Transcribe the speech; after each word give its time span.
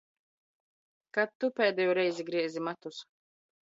Kad 1.19 1.35
Tu 1.43 1.53
pēdējo 1.61 1.97
reizi 2.03 2.29
griezi 2.35 2.69
matus? 2.73 3.09